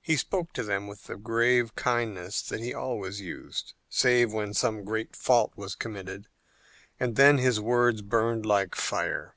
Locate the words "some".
4.54-4.82